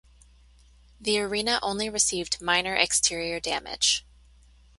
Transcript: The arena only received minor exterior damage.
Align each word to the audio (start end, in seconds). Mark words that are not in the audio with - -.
The 0.99 1.19
arena 1.19 1.59
only 1.61 1.87
received 1.87 2.41
minor 2.41 2.73
exterior 2.75 3.39
damage. 3.39 4.03